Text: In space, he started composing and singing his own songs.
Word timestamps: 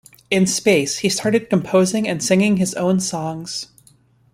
In 0.31 0.47
space, 0.47 0.97
he 0.97 1.09
started 1.09 1.47
composing 1.51 2.07
and 2.07 2.23
singing 2.23 2.57
his 2.57 2.73
own 2.73 2.99
songs. 2.99 3.67